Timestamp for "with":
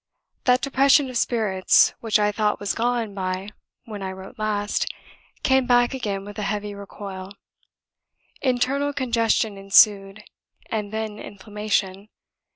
6.25-6.39